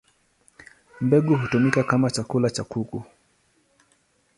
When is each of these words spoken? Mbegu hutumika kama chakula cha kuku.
Mbegu 1.01 1.35
hutumika 1.37 1.83
kama 1.83 2.11
chakula 2.11 2.49
cha 2.49 2.63
kuku. 2.63 3.03